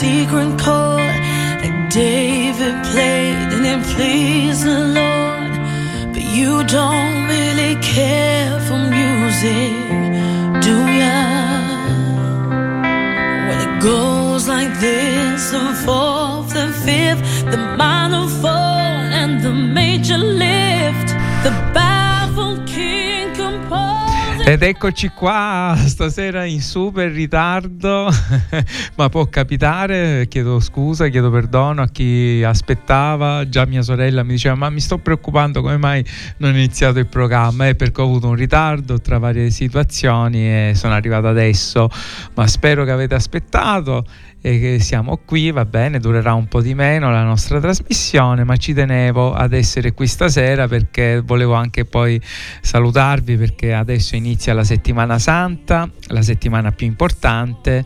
[0.00, 1.16] secret chord
[1.62, 5.52] like David played and it pleased the Lord.
[6.12, 9.72] But you don't really care for music,
[10.66, 11.18] do ya?
[13.46, 20.18] When it goes like this, the fourth, the fifth, the minor fall and the major
[20.18, 21.08] lift,
[21.42, 21.85] the composes.
[24.48, 28.08] Ed eccoci qua stasera in super ritardo,
[28.94, 34.54] ma può capitare, chiedo scusa, chiedo perdono a chi aspettava, già mia sorella mi diceva
[34.54, 36.04] ma mi sto preoccupando come mai
[36.36, 40.72] non è iniziato il programma, è perché ho avuto un ritardo tra varie situazioni e
[40.76, 41.88] sono arrivato adesso,
[42.34, 44.06] ma spero che avete aspettato
[44.40, 48.56] e che siamo qui, va bene, durerà un po' di meno la nostra trasmissione, ma
[48.56, 52.20] ci tenevo ad essere qui stasera perché volevo anche poi
[52.60, 57.84] salutarvi perché adesso inizia la settimana santa, la settimana più importante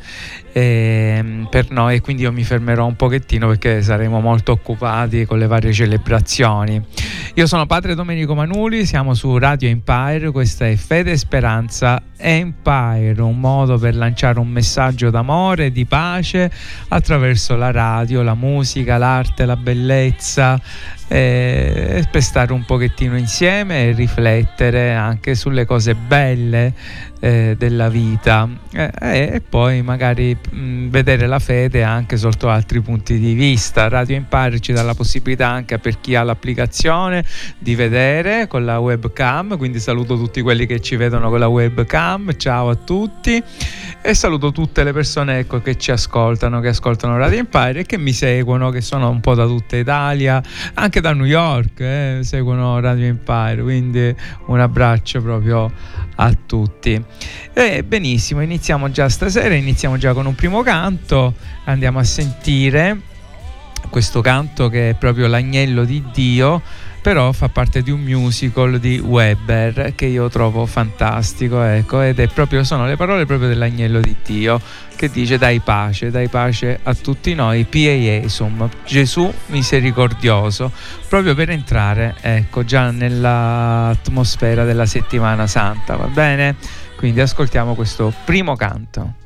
[0.52, 5.38] eh, per noi e quindi io mi fermerò un pochettino perché saremo molto occupati con
[5.38, 6.82] le varie celebrazioni.
[7.34, 13.20] Io sono padre Domenico Manuli, siamo su Radio Empire, questa è Fede e Speranza Empire,
[13.22, 16.50] un modo per lanciare un messaggio d'amore, di pace
[16.88, 20.60] attraverso la radio, la musica, l'arte, la bellezza,
[21.08, 26.74] eh, per stare un pochettino insieme e riflettere anche sulle cose belle
[27.20, 28.48] eh, della vita.
[28.72, 28.90] Eh,
[29.34, 33.88] e poi magari mh, vedere la fede anche sotto altri punti di vista.
[33.88, 37.24] Radio Empire ci dà la possibilità anche per chi ha l'applicazione
[37.58, 42.36] di vedere con la webcam, quindi saluto tutti quelli che ci vedono con la webcam,
[42.36, 43.42] ciao a tutti.
[44.02, 47.98] E saluto tutte le persone ecco, che ci ascoltano, che ascoltano Radio Empire e che
[47.98, 50.42] mi seguono, che sono un po' da tutta Italia,
[50.74, 54.14] anche da New York, eh, seguono Radio Empire, quindi
[54.46, 55.70] un abbraccio proprio
[56.20, 57.02] a tutti.
[57.52, 63.00] E benissimo, iniziamo già stasera, iniziamo già con un primo canto, andiamo a sentire
[63.88, 66.62] questo canto che è proprio l'agnello di Dio
[67.00, 72.28] però fa parte di un musical di Weber che io trovo fantastico, ecco, ed è
[72.28, 74.60] proprio, sono le parole proprio dell'agnello di Dio
[74.96, 80.70] che dice dai pace, dai pace a tutti noi, Pie Iesum, Gesù misericordioso,
[81.08, 86.56] proprio per entrare, ecco, già nell'atmosfera della settimana santa, va bene?
[86.96, 89.19] Quindi ascoltiamo questo primo canto.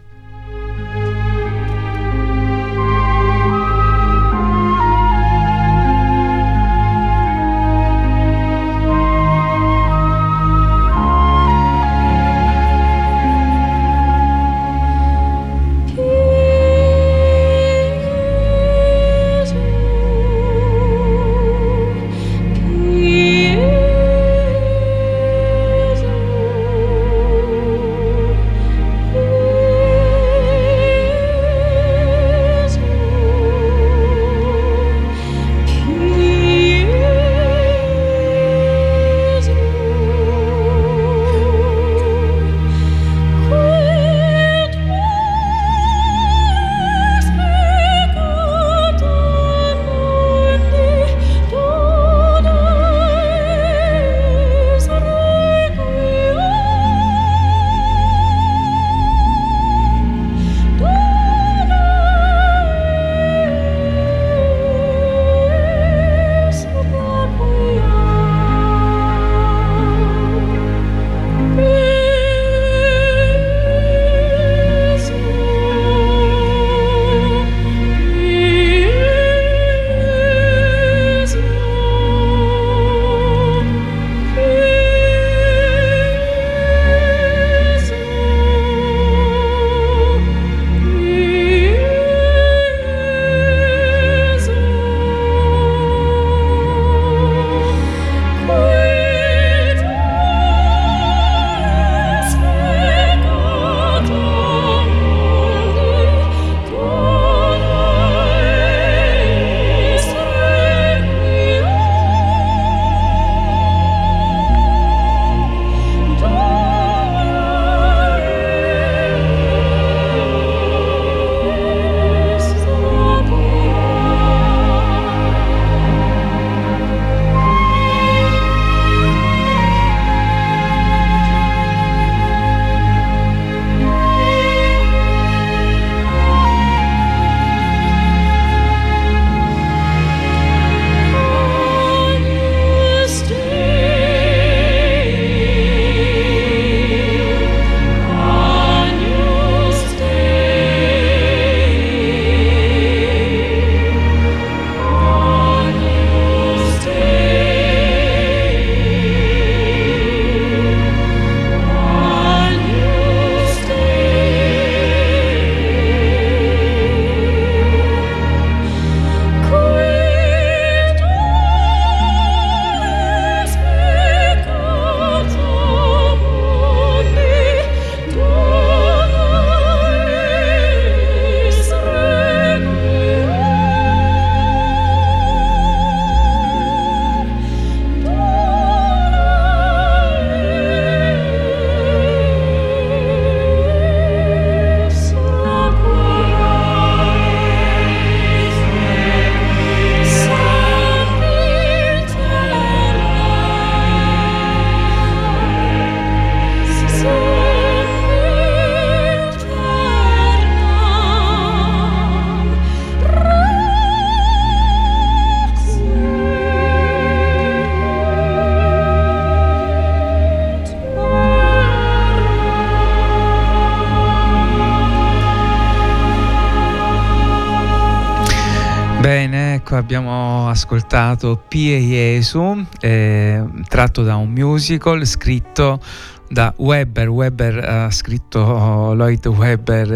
[229.74, 235.80] Ecco, abbiamo ascoltato Pie Jesu, eh, tratto da un musical scritto
[236.28, 237.08] da Weber.
[237.08, 239.92] Weber ha scritto Lloyd Webber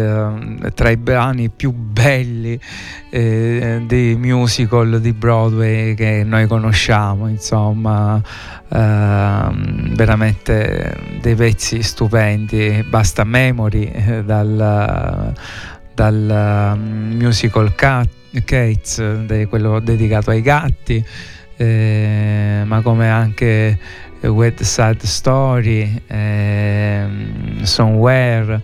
[0.65, 2.59] eh, tra i brani più belli
[3.09, 8.21] eh, dei musical di Broadway che noi conosciamo, insomma,
[8.67, 9.47] eh,
[9.95, 12.83] veramente dei pezzi stupendi.
[12.89, 15.33] Basta Memory eh, dal,
[15.93, 18.09] dal um, musical Cat,
[18.43, 21.03] Cates, de, quello dedicato ai gatti,
[21.57, 23.77] eh, ma come anche
[24.21, 27.05] Wet Side Story, eh,
[27.61, 28.61] Somewhere,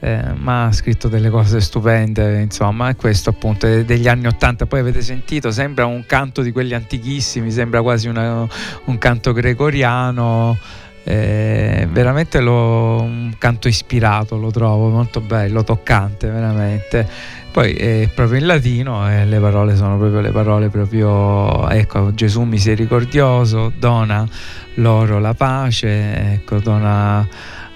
[0.00, 4.66] eh, ma ha scritto delle cose stupende, insomma, e questo appunto è degli anni Ottanta.
[4.66, 8.46] Poi avete sentito, sembra un canto di quelli antichissimi, sembra quasi una,
[8.84, 10.58] un canto gregoriano.
[11.06, 17.06] Eh, veramente lo, un canto ispirato lo trovo molto bello, toccante veramente
[17.54, 22.42] poi è proprio in latino e le parole sono proprio le parole proprio ecco Gesù
[22.42, 24.26] misericordioso dona
[24.74, 27.24] loro la pace ecco dona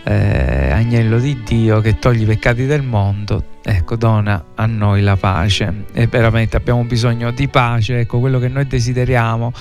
[0.03, 5.17] eh, agnello di Dio che toglie i peccati del mondo, ecco, dona a noi la
[5.17, 5.85] pace.
[5.93, 9.53] E veramente abbiamo bisogno di pace, ecco, quello che noi desideriamo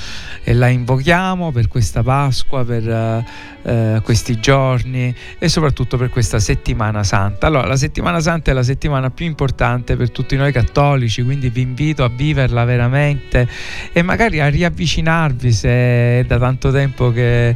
[0.43, 3.25] e la invochiamo per questa Pasqua, per eh,
[3.63, 7.47] eh, questi giorni e soprattutto per questa settimana santa.
[7.47, 11.61] Allora, la settimana santa è la settimana più importante per tutti noi cattolici, quindi vi
[11.61, 13.47] invito a viverla veramente
[13.91, 17.55] e magari a riavvicinarvi se è da tanto tempo che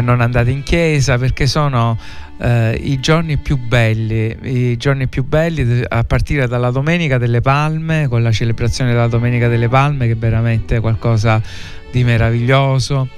[0.00, 1.98] non andate in chiesa perché sono
[2.38, 8.08] eh, i giorni più belli, i giorni più belli a partire dalla Domenica delle Palme,
[8.08, 11.40] con la celebrazione della Domenica delle Palme che è veramente qualcosa
[11.90, 13.08] di meraviglioso.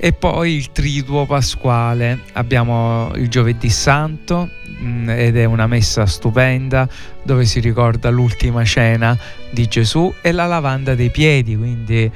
[0.00, 4.48] E poi il triduo pasquale, abbiamo il giovedì santo
[4.78, 6.88] mh, mm, ed è una messa stupenda
[7.24, 9.18] dove si ricorda l'ultima cena
[9.50, 12.08] di Gesù e la lavanda dei piedi, quindi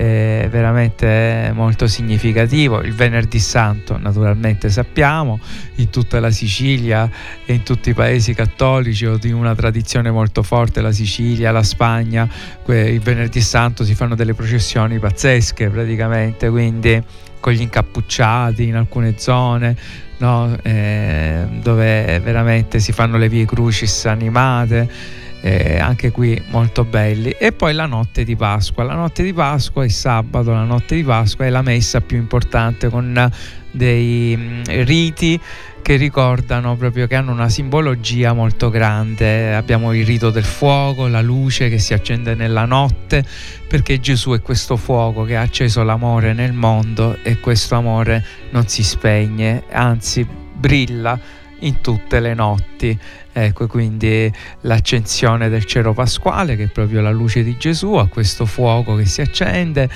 [0.00, 2.80] eh, veramente molto significativo.
[2.80, 5.38] Il venerdì santo, naturalmente sappiamo,
[5.74, 7.10] in tutta la Sicilia
[7.44, 11.62] e in tutti i paesi cattolici o di una tradizione molto forte, la Sicilia, la
[11.62, 12.26] Spagna,
[12.66, 17.02] il venerdì santo si fanno delle processioni pazzesche praticamente, quindi
[17.38, 19.76] con gli incappucciati in alcune zone.
[20.16, 20.56] No?
[20.62, 27.30] Eh, dove veramente si fanno le vie crucis animate eh, anche qui molto belli.
[27.30, 28.84] E poi la notte di Pasqua.
[28.84, 32.88] La notte di Pasqua, il sabato, la notte di Pasqua è la messa più importante
[32.88, 33.30] con
[33.72, 35.40] dei mm, riti
[35.82, 39.54] che ricordano proprio che hanno una simbologia molto grande.
[39.54, 43.24] Abbiamo il rito del fuoco, la luce che si accende nella notte,
[43.66, 48.68] perché Gesù è questo fuoco che ha acceso l'amore nel mondo e questo amore non
[48.68, 51.18] si spegne, anzi brilla
[51.60, 52.98] in tutte le notti.
[53.32, 54.30] Ecco, quindi
[54.62, 59.04] l'accensione del cero pasquale, che è proprio la luce di Gesù, a questo fuoco che
[59.04, 59.88] si accende,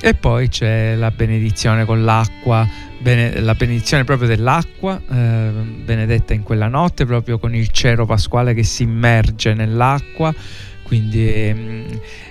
[0.00, 5.50] e poi c'è la benedizione con l'acqua, bene, la benedizione proprio dell'acqua, eh,
[5.84, 10.34] benedetta in quella notte, proprio con il cero pasquale che si immerge nell'acqua,
[10.82, 11.24] quindi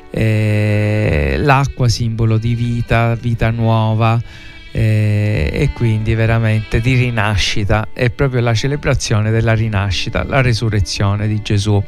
[0.09, 4.21] eh, l'acqua simbolo di vita, vita nuova
[4.71, 11.41] eh, e quindi veramente di rinascita, è proprio la celebrazione della rinascita, la resurrezione di
[11.41, 11.81] Gesù.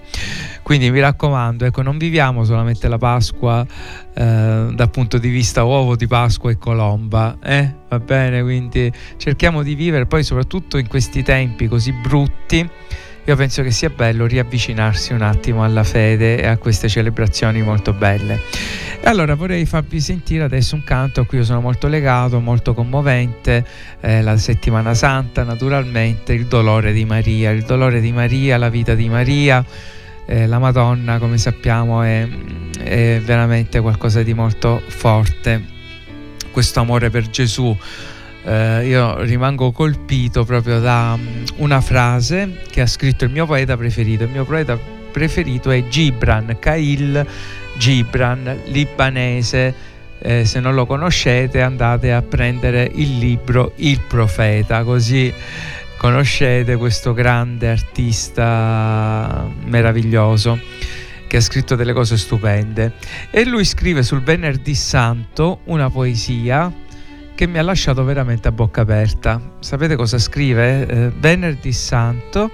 [0.61, 3.65] Quindi mi raccomando, ecco, non viviamo solamente la Pasqua
[4.13, 7.73] eh, dal punto di vista uovo di Pasqua e colomba, eh?
[7.89, 8.41] va bene?
[8.41, 12.69] Quindi cerchiamo di vivere poi soprattutto in questi tempi così brutti
[13.25, 17.93] io penso che sia bello riavvicinarsi un attimo alla fede e a queste celebrazioni molto
[17.93, 18.41] belle.
[19.03, 23.65] Allora vorrei farvi sentire adesso un canto a cui io sono molto legato, molto commovente,
[24.01, 28.93] eh, la settimana santa naturalmente, il dolore di Maria, il dolore di Maria, la vita
[28.93, 29.65] di Maria.
[30.25, 32.25] Eh, la Madonna, come sappiamo, è,
[32.79, 35.61] è veramente qualcosa di molto forte.
[36.49, 37.77] Questo amore per Gesù,
[38.45, 43.77] eh, io rimango colpito proprio da um, una frase che ha scritto il mio poeta
[43.77, 44.23] preferito.
[44.23, 44.77] Il mio poeta
[45.11, 47.25] preferito è Gibran, Khalil
[47.77, 49.91] Gibran, libanese.
[50.19, 55.33] Eh, se non lo conoscete andate a prendere il libro Il profeta, così
[55.97, 60.59] conoscete questo grande artista meraviglioso
[61.27, 62.93] che ha scritto delle cose stupende.
[63.31, 66.71] E lui scrive sul venerdì santo una poesia
[67.35, 69.41] che mi ha lasciato veramente a bocca aperta.
[69.59, 70.87] Sapete cosa scrive?
[70.87, 72.51] Eh, venerdì Santo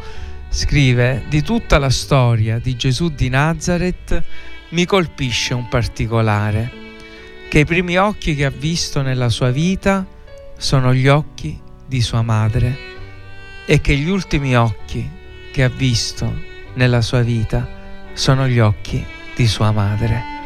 [0.50, 4.24] scrive di tutta la storia di Gesù di Nazareth
[4.70, 6.72] mi colpisce un particolare,
[7.50, 10.06] che i primi occhi che ha visto nella sua vita
[10.58, 12.78] sono gli occhi di sua madre
[13.66, 15.10] e che gli ultimi occhi
[15.52, 16.32] che ha visto
[16.76, 17.68] nella sua vita
[18.14, 19.04] sono gli occhi
[19.36, 20.38] di sua madre.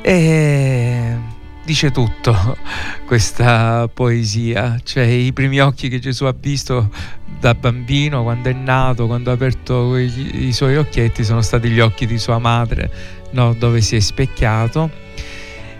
[0.00, 1.16] E
[1.64, 2.56] dice tutto
[3.06, 6.90] questa poesia, cioè i primi occhi che Gesù ha visto
[7.38, 11.80] da bambino, quando è nato, quando ha aperto i, i suoi occhietti, sono stati gli
[11.80, 12.90] occhi di sua madre,
[13.30, 13.54] no?
[13.54, 14.90] dove si è specchiato,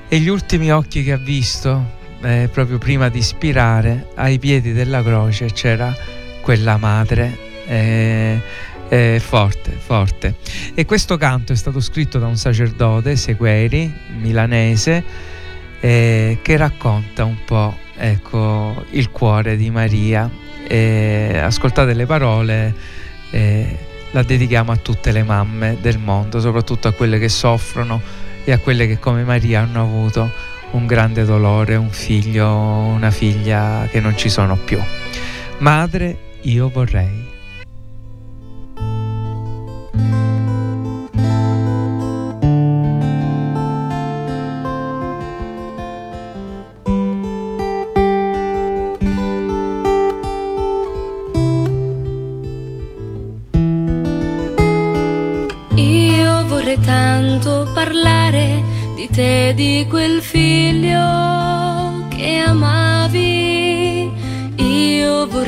[0.08, 5.02] e gli ultimi occhi che ha visto, eh, proprio prima di spirare, ai piedi della
[5.02, 5.94] croce c'era
[6.40, 7.50] quella madre.
[7.66, 10.34] Eh, eh, forte, forte.
[10.74, 15.02] E questo canto è stato scritto da un sacerdote, Segueri, milanese,
[15.82, 20.30] eh, che racconta un po' ecco, il cuore di Maria.
[20.64, 22.72] E, ascoltate le parole,
[23.30, 23.78] eh,
[24.12, 28.00] la dedichiamo a tutte le mamme del mondo, soprattutto a quelle che soffrono
[28.44, 30.30] e a quelle che come Maria hanno avuto
[30.70, 34.80] un grande dolore, un figlio, una figlia che non ci sono più.
[35.58, 37.21] Madre, io vorrei.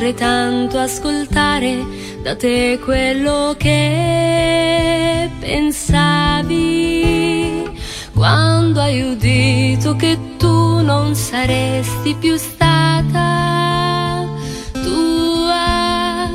[0.04, 1.82] Vorrei tanto ascoltare
[2.22, 6.92] da te quello che pensavi.
[8.12, 14.28] Quando hai udito che tu non saresti più stata
[14.82, 16.28] tua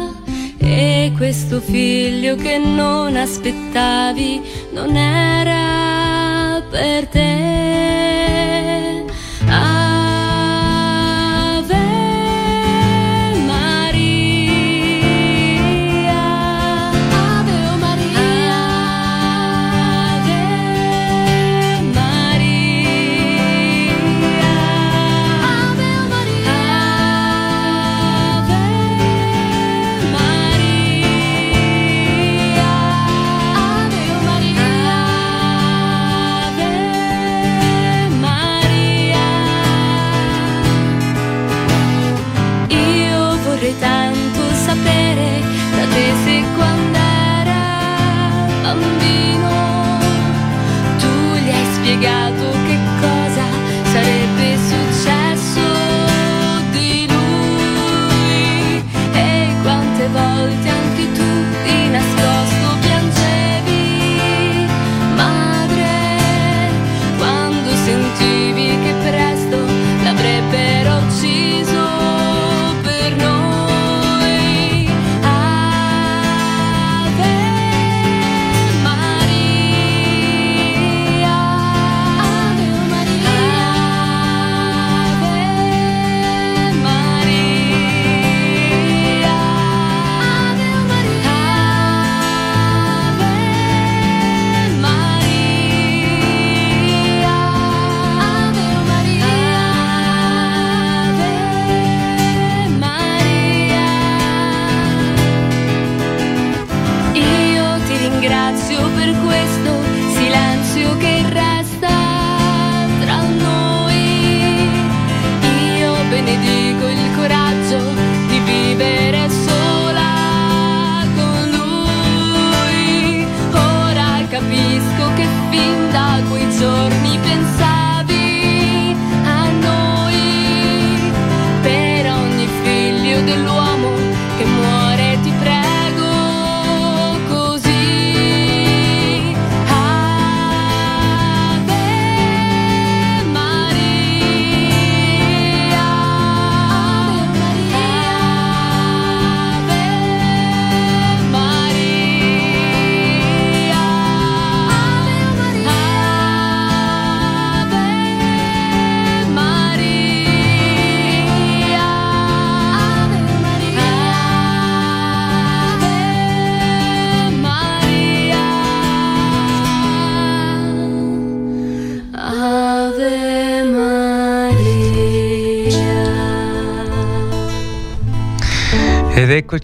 [0.58, 4.42] e questo figlio che non aspettavi
[4.74, 7.39] non era per te.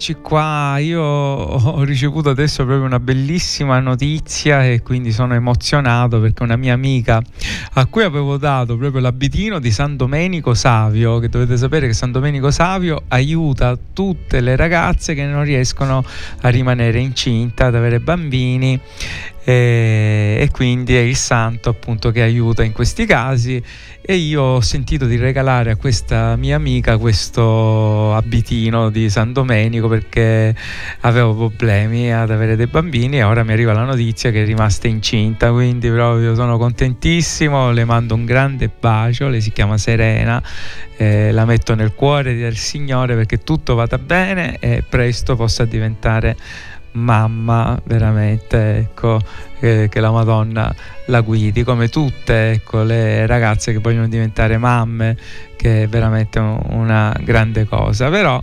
[0.08, 6.44] Eccoci qua, io ho ricevuto adesso proprio una bellissima notizia e quindi sono emozionato perché
[6.44, 7.20] una mia amica
[7.72, 12.12] a cui avevo dato proprio l'abitino di San Domenico Savio, che dovete sapere che San
[12.12, 16.04] Domenico Savio aiuta tutte le ragazze che non riescono
[16.42, 18.80] a rimanere incinta, ad avere bambini
[19.48, 23.62] e, e, quindi è il santo appunto che aiuta in questi casi.
[24.08, 29.86] E io ho sentito di regalare a questa mia amica questo abitino di San Domenico
[29.86, 30.52] perché
[31.02, 34.88] avevo problemi ad avere dei bambini e ora mi arriva la notizia che è rimasta
[34.88, 35.52] incinta.
[35.52, 40.42] Quindi proprio sono contentissimo le mando un grande bacio lei si chiama Serena
[40.96, 46.36] eh, la metto nel cuore del Signore perché tutto vada bene e presto possa diventare
[46.96, 49.20] mamma veramente ecco
[49.58, 50.74] che, che, la Madonna
[51.06, 55.16] la guidi come tutte ecco, le ragazze che vogliono diventare mamme
[55.56, 58.08] che è veramente una grande cosa.
[58.08, 58.42] Però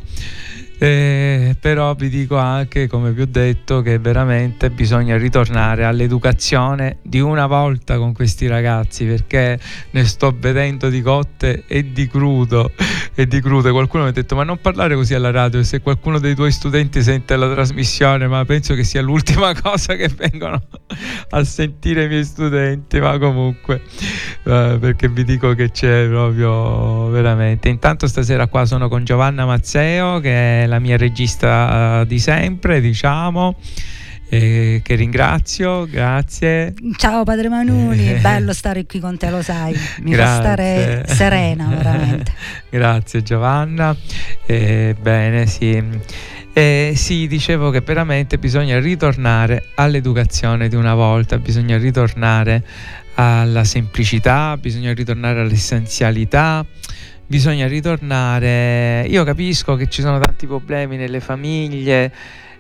[0.84, 7.22] eh, però vi dico anche, come vi ho detto, che veramente bisogna ritornare all'educazione di
[7.22, 9.58] una volta con questi ragazzi perché
[9.92, 12.74] ne sto vedendo di cotte e di crudo
[13.16, 13.72] e di crude.
[13.72, 15.64] Qualcuno mi ha detto: Ma non parlare così alla radio.
[15.64, 20.10] Se qualcuno dei tuoi studenti sente la trasmissione, ma penso che sia l'ultima cosa che
[20.10, 20.62] vengono
[21.30, 23.00] a sentire i miei studenti.
[23.00, 23.82] Ma comunque,
[24.44, 27.70] eh, perché vi dico che c'è proprio veramente.
[27.70, 32.82] Intanto, stasera qua sono con Giovanna Mazzeo, che è la mia regista uh, di sempre,
[32.82, 33.56] diciamo.
[34.30, 36.74] Eh, che ringrazio, grazie.
[36.98, 40.26] Ciao Padre Manuni, eh, bello stare qui con te, lo sai, mi grazie.
[40.26, 42.34] fa stare serena veramente.
[42.72, 43.96] grazie Giovanna,
[44.48, 45.84] eh, bene sì.
[46.52, 52.64] Eh, sì, dicevo che veramente bisogna ritornare all'educazione di una volta, bisogna ritornare
[53.16, 56.66] alla semplicità, bisogna ritornare all'essenzialità
[57.34, 59.08] bisogna ritornare.
[59.08, 62.14] Io capisco che ci sono tanti problemi nelle famiglie,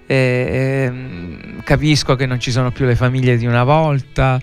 [0.08, 4.42] eh, eh, capisco che non ci sono più le famiglie di una volta,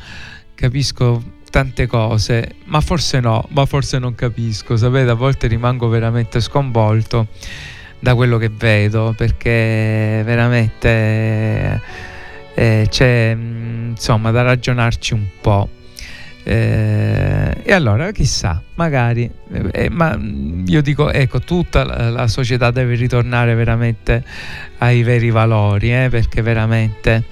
[0.55, 4.77] capisco tante cose, ma forse no, ma forse non capisco.
[4.77, 7.27] Sapete, a volte rimango veramente sconvolto
[7.99, 11.83] da quello che vedo perché veramente
[12.55, 15.80] eh, c'è insomma da ragionarci un po'.
[16.43, 19.31] Eh, e allora chissà, magari,
[19.73, 20.19] eh, ma
[20.67, 24.25] io dico, ecco, tutta la, società deve ritornare veramente
[24.79, 27.25] ai veri valori, eh, perché veramente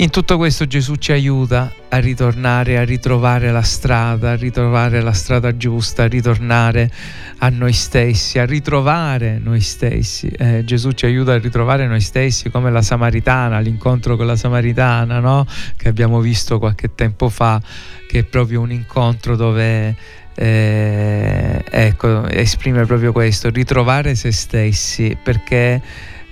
[0.00, 5.12] in tutto questo Gesù ci aiuta a ritornare, a ritrovare la strada, a ritrovare la
[5.12, 6.90] strada giusta, a ritornare
[7.38, 10.28] a noi stessi, a ritrovare noi stessi.
[10.28, 15.20] Eh, Gesù ci aiuta a ritrovare noi stessi come la Samaritana, l'incontro con la Samaritana,
[15.20, 15.46] no?
[15.76, 17.60] che abbiamo visto qualche tempo fa,
[18.08, 19.94] che è proprio un incontro dove
[20.34, 25.82] eh, ecco, esprime proprio questo, ritrovare se stessi, perché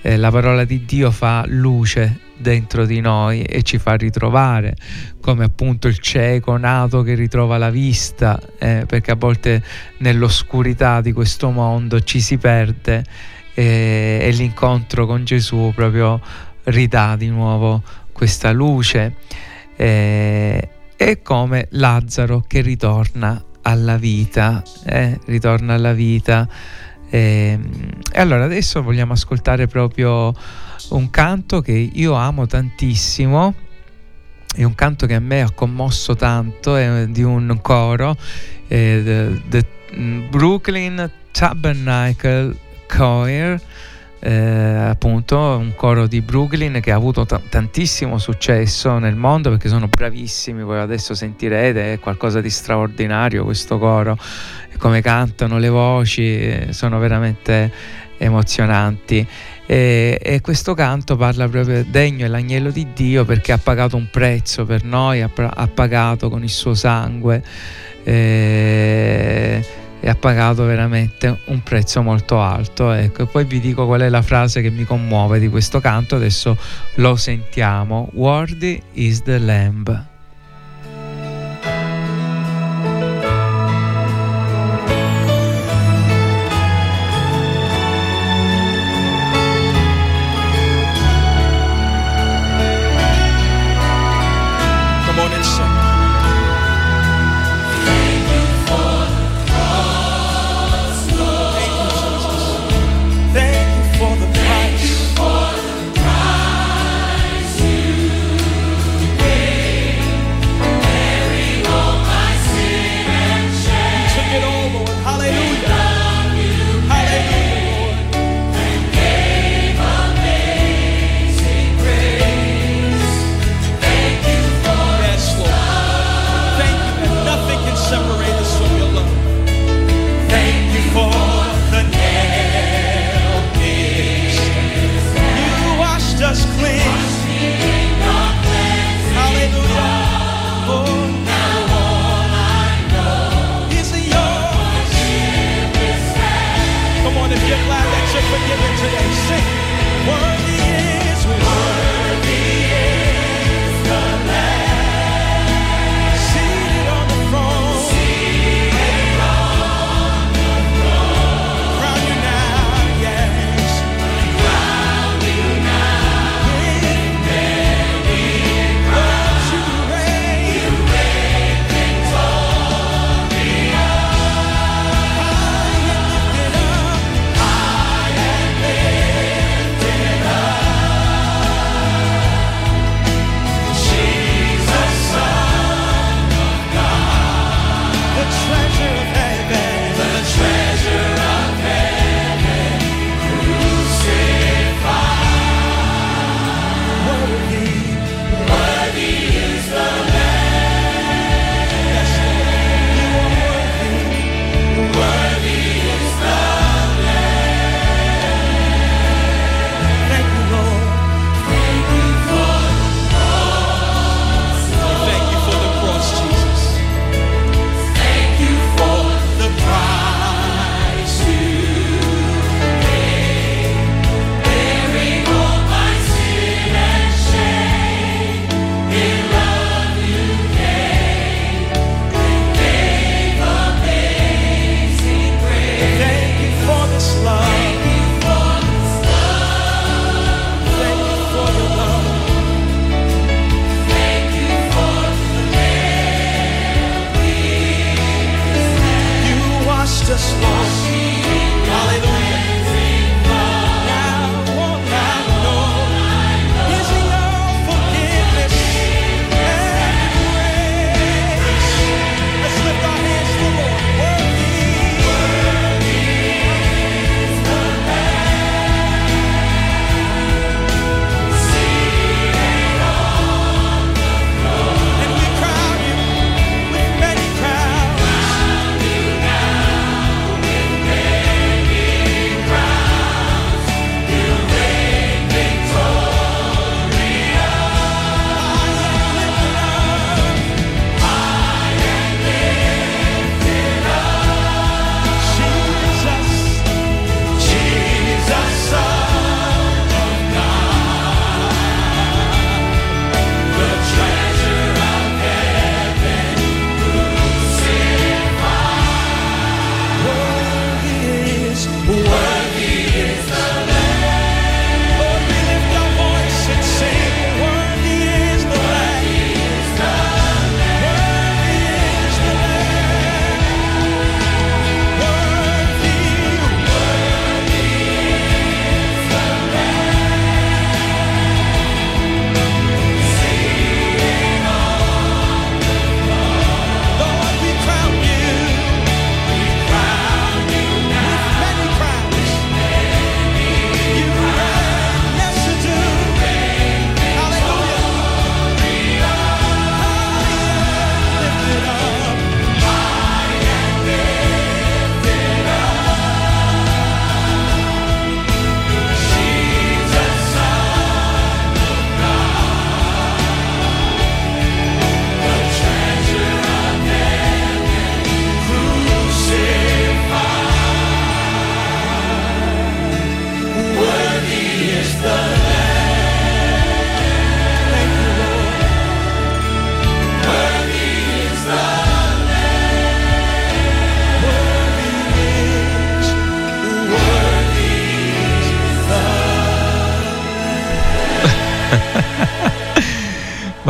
[0.00, 4.77] eh, la parola di Dio fa luce dentro di noi e ci fa ritrovare,
[5.20, 9.62] come appunto il cieco nato che ritrova la vista, eh, perché a volte
[9.98, 13.05] nell'oscurità di questo mondo ci si perde
[13.55, 16.20] eh, e l'incontro con Gesù proprio
[16.64, 19.14] ridà di nuovo questa luce.
[19.77, 26.48] Eh, è come Lazzaro che ritorna alla vita, eh, ritorna alla vita.
[27.11, 30.33] E, ehm, e allora adesso vogliamo ascoltare proprio
[30.90, 33.55] un canto che io amo tantissimo,
[34.55, 38.16] è un canto che a me ha commosso tanto, è di un coro,
[38.68, 39.66] eh, the, the
[40.29, 43.61] Brooklyn Tabernacle Choir,
[44.20, 49.68] eh, appunto un coro di Brooklyn che ha avuto t- tantissimo successo nel mondo perché
[49.68, 54.18] sono bravissimi, voi adesso sentirete, è qualcosa di straordinario questo coro,
[54.78, 57.72] come cantano le voci, eh, sono veramente
[58.18, 59.26] emozionanti.
[59.66, 64.09] E, e, questo canto parla proprio degno è l'agnello di Dio perché ha pagato un
[64.11, 67.42] prezzo per noi, ha, ha pagato con il suo sangue
[68.02, 69.64] e,
[70.01, 72.93] e, ha pagato veramente un prezzo molto alto.
[72.93, 76.17] Ecco, e poi vi dico qual è la frase che mi commuove di questo canto,
[76.17, 76.57] adesso
[76.95, 78.11] lo sentiamo.
[78.13, 80.17] Worthy is the Lamb.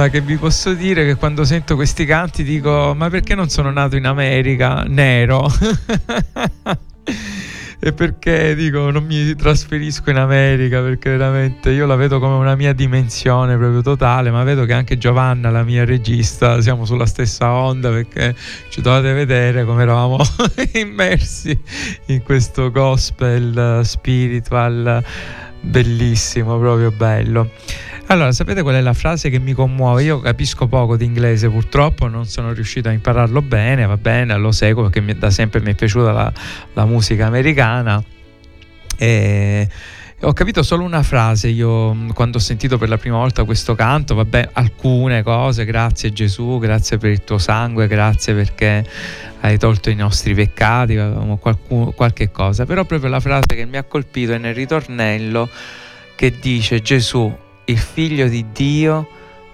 [0.07, 3.97] Che vi posso dire che quando sento questi canti dico ma perché non sono nato
[3.97, 5.51] in America nero?
[7.81, 12.55] e perché dico non mi trasferisco in America perché veramente io la vedo come una
[12.55, 17.53] mia dimensione proprio totale ma vedo che anche Giovanna la mia regista siamo sulla stessa
[17.53, 18.37] onda perché
[18.69, 20.19] ci dovete vedere come eravamo
[20.75, 21.59] immersi
[22.07, 25.05] in questo gospel spiritual
[25.61, 27.51] bellissimo proprio bello
[28.09, 30.03] allora, sapete qual è la frase che mi commuove?
[30.03, 34.51] Io capisco poco di inglese purtroppo, non sono riuscito a impararlo bene, va bene, lo
[34.53, 36.33] seguo perché da sempre mi è piaciuta la,
[36.73, 38.03] la musica americana.
[38.97, 39.69] E
[40.23, 43.77] ho capito solo una frase io mm, quando ho sentito per la prima volta questo
[43.77, 48.85] canto, vabbè, alcune cose, grazie Gesù, grazie per il tuo sangue, grazie perché
[49.41, 50.99] hai tolto i nostri peccati,
[51.39, 55.49] qualcuno, qualche cosa, però proprio la frase che mi ha colpito è nel ritornello
[56.17, 57.33] che dice Gesù,
[57.69, 59.09] il figlio di Dio,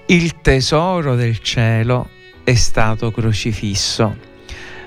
[0.07, 2.09] il tesoro del cielo
[2.45, 4.17] è stato crocifisso.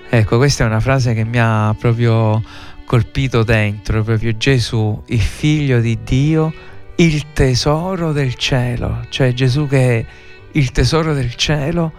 [0.09, 2.41] Ecco, questa è una frase che mi ha proprio
[2.85, 6.53] colpito dentro, proprio Gesù, il figlio di Dio,
[6.95, 10.05] il tesoro del cielo, cioè Gesù che è
[10.53, 11.91] il tesoro del cielo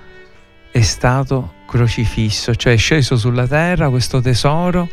[0.71, 4.89] è stato crocifisso, cioè è sceso sulla terra questo tesoro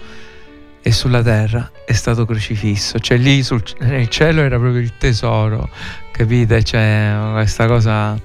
[0.88, 5.68] e sulla terra è stato crocifisso, cioè lì sul, nel cielo era proprio il tesoro,
[6.12, 6.64] capite?
[6.64, 8.16] Cioè questa cosa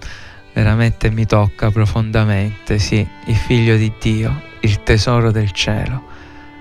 [0.52, 6.09] veramente mi tocca profondamente, sì, il figlio di Dio, il tesoro del cielo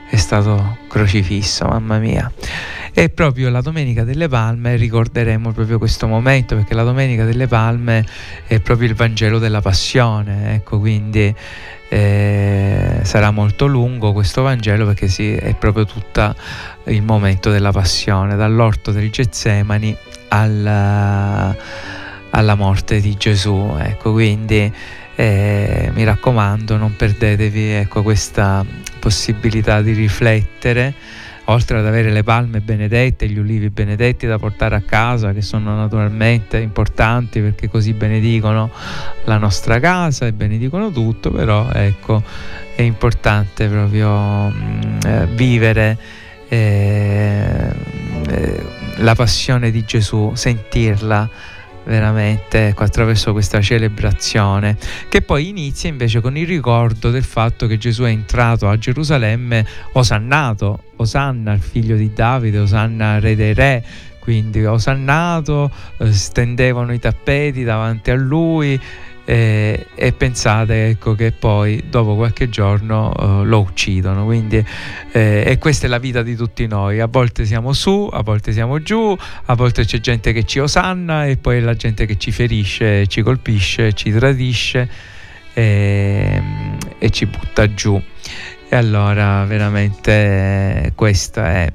[0.10, 2.32] è stato crocifisso, mamma mia.
[2.92, 8.04] E proprio la Domenica delle Palme ricorderemo proprio questo momento, perché la Domenica delle Palme
[8.48, 11.34] è proprio il Vangelo della Passione, ecco, quindi
[11.92, 16.36] eh, sarà molto lungo questo Vangelo perché sì, è proprio tutto
[16.86, 19.96] il momento della Passione, dall'orto del Getsemani
[20.30, 21.56] alla,
[22.32, 24.74] alla morte di Gesù, ecco, quindi
[25.16, 28.66] eh, mi raccomando non perdetevi ecco, questa
[29.00, 30.94] possibilità di riflettere
[31.50, 35.76] oltre ad avere le palme benedette, gli ulivi benedetti da portare a casa, che sono
[35.76, 38.70] naturalmente importanti perché così benedicono
[39.24, 42.22] la nostra casa e benedicono tutto, però ecco,
[42.76, 45.98] è importante proprio mm, eh, vivere
[46.48, 47.74] eh,
[48.28, 48.66] eh,
[48.98, 51.30] la passione di Gesù, sentirla
[51.90, 54.78] veramente attraverso questa celebrazione
[55.10, 59.66] che poi inizia invece con il ricordo del fatto che Gesù è entrato a Gerusalemme
[59.94, 63.84] osannato, Osanna il figlio di Davide, Osanna re dei re,
[64.20, 68.80] quindi osannato, eh, stendevano i tappeti davanti a lui
[69.30, 74.26] eh, e pensate ecco, che poi dopo qualche giorno eh, lo uccidono.
[74.26, 74.66] Quindi,
[75.12, 77.00] eh, e questa è la vita di tutti noi.
[77.00, 79.16] A volte siamo su, a volte siamo giù,
[79.46, 83.22] a volte c'è gente che ci osanna e poi la gente che ci ferisce, ci
[83.22, 84.90] colpisce, ci tradisce
[85.54, 86.42] e,
[86.98, 88.02] e ci butta giù.
[88.68, 91.74] E allora veramente questa è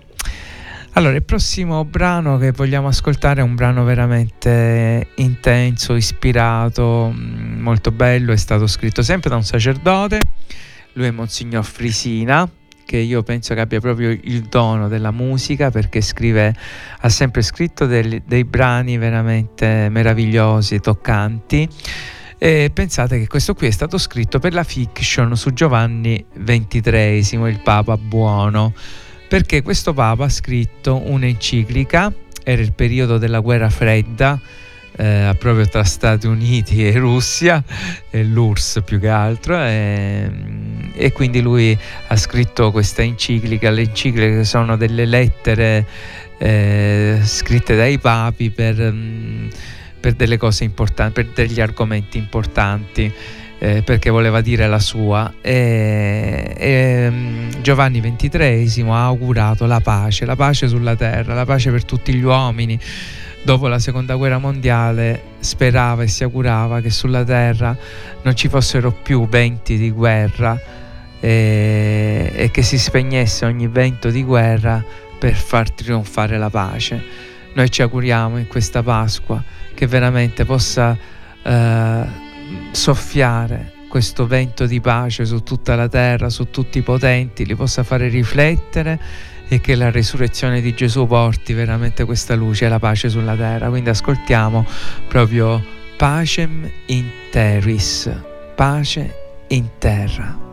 [0.96, 7.90] allora, il prossimo brano che vogliamo ascoltare è un brano veramente intenso, ispirato, mm, molto
[7.90, 10.20] bello, è stato scritto sempre da un sacerdote,
[10.92, 12.48] lui è Monsignor Frisina,
[12.86, 16.54] che io penso che abbia proprio il dono della musica perché scrive,
[17.00, 21.68] ha sempre scritto dei, dei brani veramente meravigliosi, toccanti.
[22.38, 27.60] E pensate che questo qui è stato scritto per la fiction su Giovanni XXIII, il
[27.64, 28.72] Papa buono
[29.28, 34.38] perché questo Papa ha scritto un'enciclica, era il periodo della guerra fredda,
[34.96, 37.62] eh, proprio tra Stati Uniti e Russia,
[38.10, 40.30] e l'URSS più che altro, e,
[40.92, 45.86] e, quindi lui ha scritto questa enciclica, le encicliche sono delle lettere
[46.38, 49.48] eh, scritte dai papi per, mm,
[49.98, 53.12] per delle cose importanti, per degli argomenti importanti
[53.64, 55.32] eh, perché voleva dire la sua.
[55.40, 61.70] E, e, mm, Giovanni XXIII ha augurato la pace, la pace sulla terra, la pace
[61.70, 62.78] per tutti gli uomini.
[63.42, 67.74] Dopo la seconda guerra mondiale sperava e si augurava che sulla terra
[68.22, 70.60] non ci fossero più venti di guerra
[71.20, 74.84] e, e che si spegnesse ogni vento di guerra
[75.18, 77.02] per far trionfare la pace.
[77.54, 79.42] Noi ci auguriamo in questa Pasqua
[79.74, 80.96] che veramente possa
[81.42, 82.22] eh,
[82.72, 87.84] soffiare questo vento di pace su tutta la terra, su tutti i potenti, li possa
[87.84, 88.98] fare riflettere
[89.46, 93.68] e che la risurrezione di Gesù porti veramente questa luce e la pace sulla terra.
[93.68, 94.66] Quindi ascoltiamo
[95.06, 95.62] proprio
[95.96, 98.10] Pacem in terris,
[98.56, 99.14] pace
[99.48, 100.43] in terra.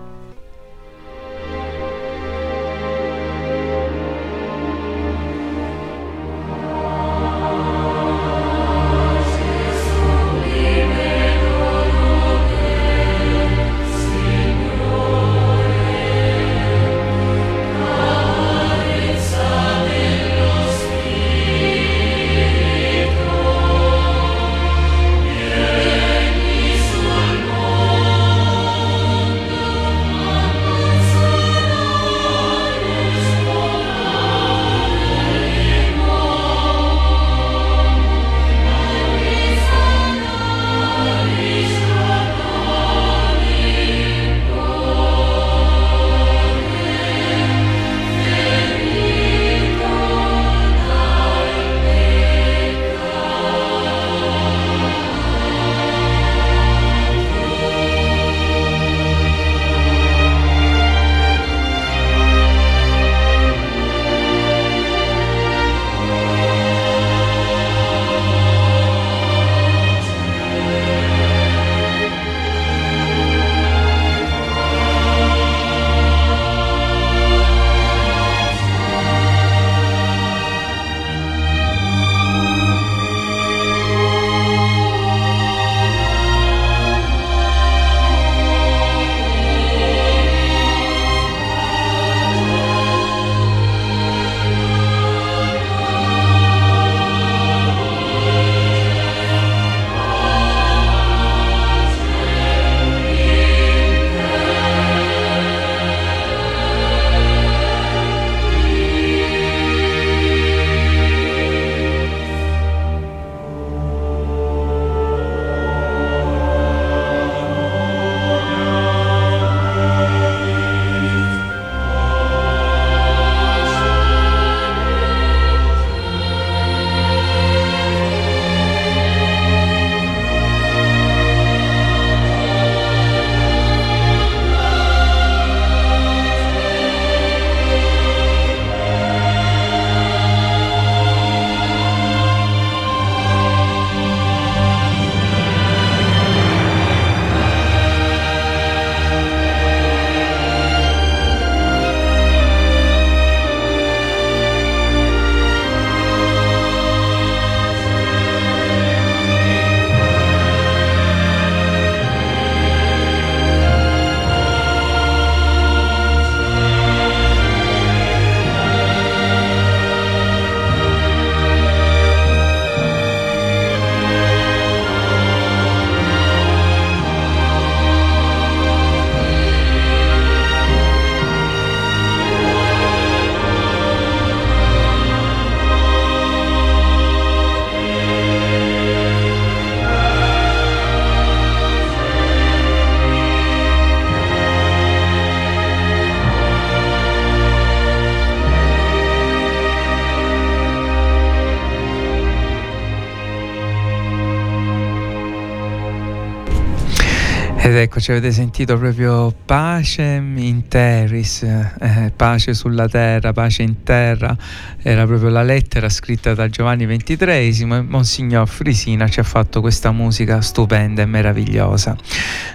[207.64, 213.84] Ed ecco, ci avete sentito proprio pace in terris, eh, pace sulla terra, pace in
[213.84, 214.36] terra,
[214.82, 219.92] era proprio la lettera scritta da Giovanni XXIII e Monsignor Frisina ci ha fatto questa
[219.92, 221.96] musica stupenda e meravigliosa.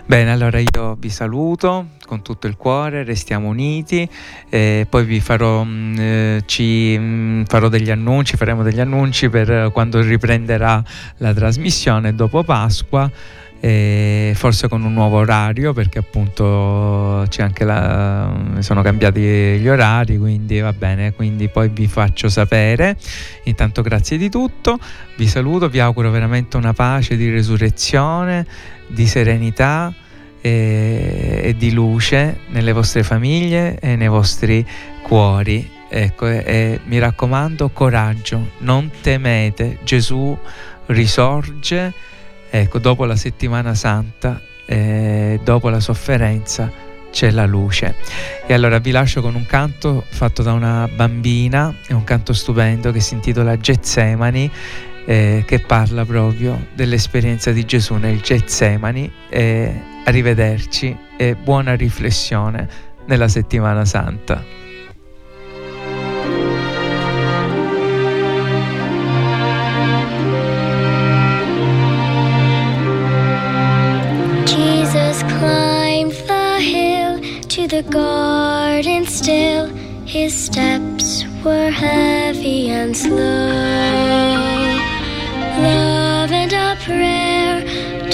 [0.06, 4.08] Bene, allora io vi saluto con tutto il cuore, restiamo uniti,
[4.48, 8.80] eh, poi vi farò, mh, mm, eh, ci, mh, mm, farò degli annunci, faremo degli
[8.80, 10.82] annunci per quando riprenderà
[11.18, 13.08] la trasmissione dopo Pasqua
[13.60, 20.18] e forse con un nuovo orario perché appunto c'è anche la, sono cambiati gli orari
[20.18, 22.96] quindi va bene quindi poi vi faccio sapere.
[23.44, 24.78] Intanto grazie di tutto
[25.16, 28.46] vi saluto vi auguro veramente una pace di resurrezione
[28.88, 29.92] di serenità
[30.40, 34.64] e, e di luce nelle vostre famiglie e nei vostri
[35.02, 35.74] cuori.
[35.88, 39.78] Ecco e, e mi raccomando coraggio non temete.
[39.82, 40.36] Gesù
[40.86, 41.92] risorge
[42.50, 46.70] Ecco, dopo la settimana santa, eh, dopo la sofferenza,
[47.10, 47.94] c'è la luce.
[48.46, 52.92] E allora vi lascio con un canto fatto da una bambina, è un canto stupendo
[52.92, 54.50] che si intitola Getsemani,
[55.06, 59.10] eh, che parla proprio dell'esperienza di Gesù nel Getsemani.
[59.30, 62.68] Eh, arrivederci e buona riflessione
[63.06, 64.65] nella settimana santa.
[80.22, 83.16] His steps were heavy and slow.
[85.66, 87.54] Love and a prayer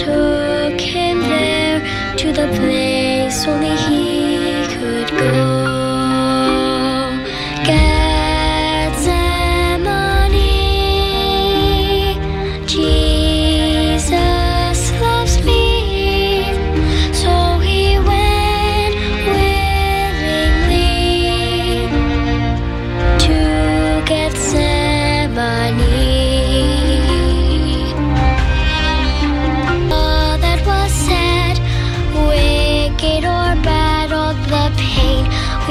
[0.05, 1.81] took him there
[2.21, 3.92] to the place only he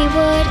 [0.02, 0.51] we would